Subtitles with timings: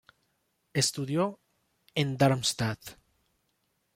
[0.73, 1.37] Estudió
[1.93, 2.97] en Darmstadt.